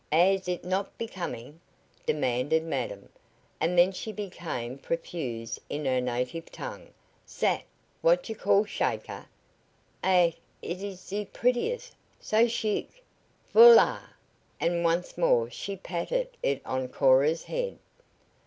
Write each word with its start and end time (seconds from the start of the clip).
"Es 0.11 0.49
eet 0.49 0.63
not 0.65 0.97
becoming?" 0.97 1.61
demanded 2.07 2.63
madam, 2.63 3.07
and 3.59 3.77
then 3.77 3.91
she 3.91 4.11
became 4.11 4.79
profuse 4.79 5.59
in 5.69 5.85
her 5.85 6.01
native 6.01 6.51
tongue. 6.51 6.87
"Zat 7.29 7.65
what 8.01 8.27
you 8.27 8.35
call 8.35 8.65
Shaker 8.65 9.27
eet 10.03 10.37
is 10.63 11.01
ze 11.01 11.25
prettiest 11.25 11.93
so 12.19 12.47
chic 12.47 13.03
voila!" 13.53 14.01
and 14.59 14.83
once 14.83 15.19
more 15.19 15.51
she 15.51 15.75
patted 15.77 16.29
it 16.41 16.63
on 16.65 16.87
Cora's 16.87 17.43
head. 17.43 17.77